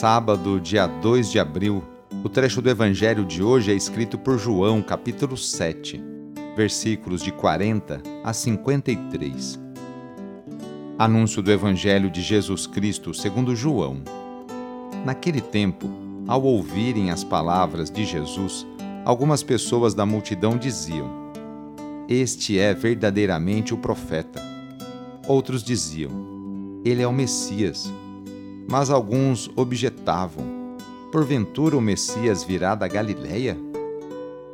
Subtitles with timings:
[0.00, 1.84] Sábado, dia 2 de abril,
[2.24, 6.02] o trecho do Evangelho de hoje é escrito por João, capítulo 7,
[6.56, 9.60] versículos de 40 a 53.
[10.98, 14.00] Anúncio do Evangelho de Jesus Cristo segundo João.
[15.04, 15.90] Naquele tempo,
[16.26, 18.66] ao ouvirem as palavras de Jesus,
[19.04, 21.10] algumas pessoas da multidão diziam:
[22.08, 24.42] Este é verdadeiramente o profeta.
[25.28, 26.10] Outros diziam:
[26.86, 27.92] Ele é o Messias.
[28.68, 30.76] Mas alguns objetavam:
[31.12, 33.56] Porventura o Messias virá da Galileia?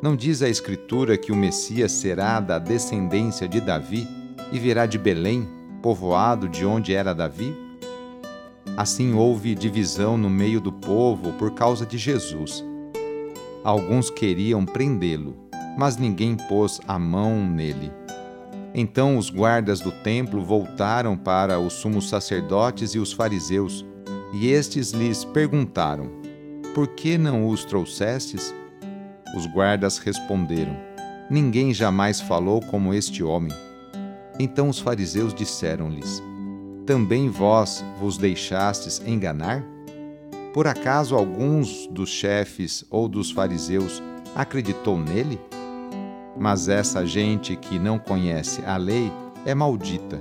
[0.02, 4.06] Não diz a Escritura que o Messias será da descendência de Davi
[4.52, 5.48] e virá de Belém,
[5.82, 7.54] povoado de onde era Davi?
[8.76, 12.62] Assim houve divisão no meio do povo por causa de Jesus.
[13.64, 15.34] Alguns queriam prendê-lo,
[15.78, 17.90] mas ninguém pôs a mão nele.
[18.74, 23.84] Então os guardas do templo voltaram para os sumos sacerdotes e os fariseus,
[24.32, 26.10] e estes lhes perguntaram:
[26.74, 28.54] Por que não os trouxestes?
[29.36, 30.76] Os guardas responderam:
[31.30, 33.52] Ninguém jamais falou como este homem.
[34.38, 36.22] Então os fariseus disseram-lhes:
[36.84, 39.64] Também vós vos deixastes enganar?
[40.52, 44.02] Por acaso alguns dos chefes ou dos fariseus
[44.34, 45.38] acreditou nele?
[46.38, 49.10] Mas essa gente que não conhece a lei
[49.44, 50.20] é maldita.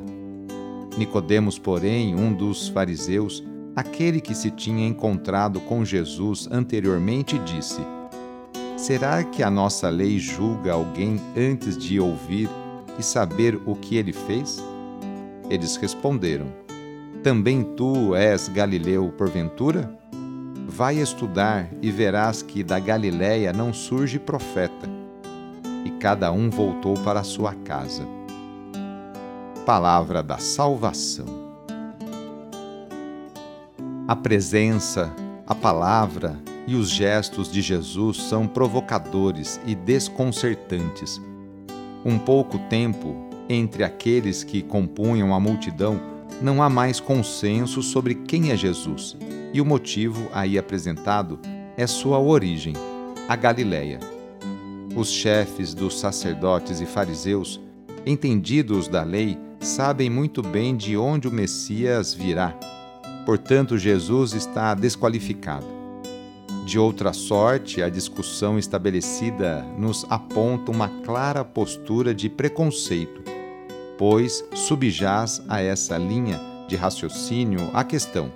[0.97, 3.43] Nicodemos, porém, um dos fariseus,
[3.75, 7.81] aquele que se tinha encontrado com Jesus anteriormente, disse:
[8.77, 12.49] Será que a nossa lei julga alguém antes de ouvir
[12.97, 14.63] e saber o que ele fez?
[15.49, 16.47] Eles responderam:
[17.23, 19.91] Também tu és Galileu porventura?
[20.67, 24.89] Vai estudar e verás que da Galiléia não surge profeta.
[25.85, 28.05] E cada um voltou para sua casa.
[29.65, 31.44] Palavra da salvação.
[34.07, 35.13] A presença,
[35.47, 41.21] a palavra e os gestos de Jesus são provocadores e desconcertantes
[42.05, 43.15] um pouco tempo
[43.49, 45.99] entre aqueles que compunham a multidão,
[46.39, 49.17] não há mais consenso sobre quem é Jesus,
[49.51, 51.39] e o motivo aí apresentado
[51.75, 52.73] é sua origem,
[53.27, 53.99] a Galiléia.
[54.95, 57.59] Os chefes dos sacerdotes e fariseus,
[58.05, 62.55] entendidos da lei, sabem muito bem de onde o Messias virá.
[63.25, 65.65] Portanto, Jesus está desqualificado.
[66.65, 73.23] De outra sorte, a discussão estabelecida nos aponta uma clara postura de preconceito,
[73.97, 78.31] pois subjaz a essa linha de raciocínio a questão: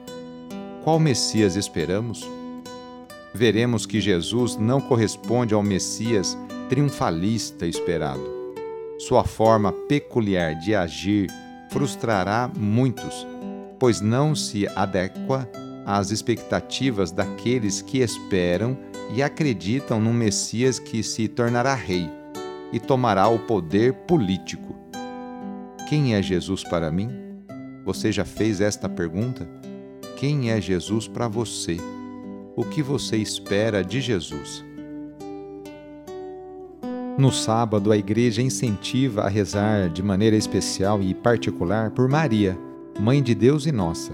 [0.83, 2.27] qual Messias esperamos?
[3.33, 8.39] Veremos que Jesus não corresponde ao Messias triunfalista esperado.
[8.99, 11.29] Sua forma peculiar de agir
[11.71, 13.25] frustrará muitos,
[13.79, 15.49] pois não se adequa
[15.85, 18.77] às expectativas daqueles que esperam
[19.15, 22.09] e acreditam num Messias que se tornará rei
[22.71, 24.75] e tomará o poder político.
[25.87, 27.09] Quem é Jesus para mim?
[27.83, 29.49] Você já fez esta pergunta?
[30.15, 31.77] Quem é Jesus para você?
[32.55, 34.63] O que você espera de Jesus?
[37.17, 42.57] No sábado, a igreja incentiva a rezar de maneira especial e particular por Maria,
[42.99, 44.11] Mãe de Deus e nossa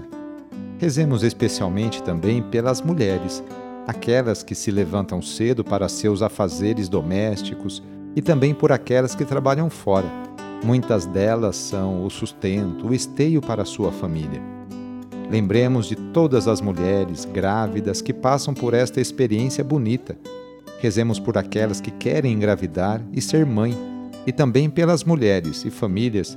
[0.78, 3.42] Rezemos especialmente também pelas mulheres,
[3.86, 7.82] aquelas que se levantam cedo para seus afazeres domésticos
[8.14, 10.06] e também por aquelas que trabalham fora.
[10.62, 14.40] Muitas delas são o sustento, o esteio para a sua família.
[15.30, 20.16] Lembremos de todas as mulheres grávidas que passam por esta experiência bonita.
[20.78, 23.76] Rezemos por aquelas que querem engravidar e ser mãe,
[24.26, 26.36] e também pelas mulheres e famílias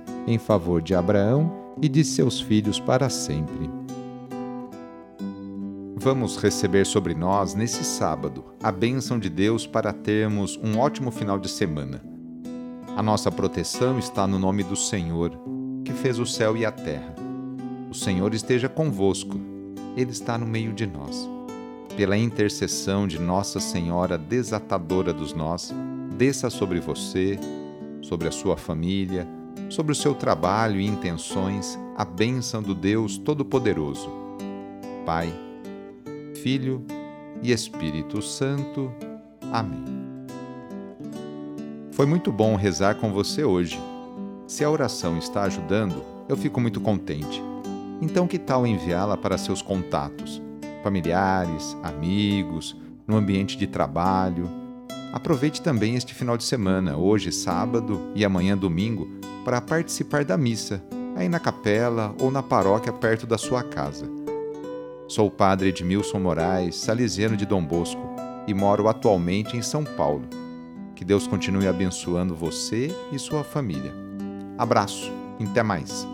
[0.27, 1.51] em favor de Abraão
[1.81, 3.69] e de seus filhos para sempre.
[5.95, 11.37] Vamos receber sobre nós, nesse sábado, a bênção de Deus para termos um ótimo final
[11.37, 12.01] de semana.
[12.97, 15.31] A nossa proteção está no nome do Senhor,
[15.85, 17.15] que fez o céu e a terra.
[17.89, 19.39] O Senhor esteja convosco,
[19.95, 21.29] Ele está no meio de nós.
[21.95, 25.71] Pela intercessão de Nossa Senhora desatadora dos nós,
[26.17, 27.37] desça sobre você,
[28.01, 29.27] sobre a sua família,
[29.71, 34.09] sobre o seu trabalho e intenções a bênção do Deus Todo-Poderoso.
[35.05, 35.33] Pai,
[36.43, 36.85] Filho
[37.41, 38.91] e Espírito Santo.
[39.49, 39.85] Amém.
[41.93, 43.79] Foi muito bom rezar com você hoje.
[44.45, 47.41] Se a oração está ajudando, eu fico muito contente.
[48.01, 50.41] Então, que tal enviá-la para seus contatos,
[50.83, 52.75] familiares, amigos,
[53.07, 54.60] no ambiente de trabalho?
[55.11, 59.09] Aproveite também este final de semana, hoje sábado e amanhã domingo,
[59.43, 60.81] para participar da missa,
[61.15, 64.09] aí na capela ou na paróquia perto da sua casa.
[65.07, 68.01] Sou o padre Edmilson Moraes, salesiano de Dom Bosco,
[68.47, 70.23] e moro atualmente em São Paulo.
[70.95, 73.93] Que Deus continue abençoando você e sua família.
[74.57, 75.11] Abraço,
[75.41, 76.07] até mais.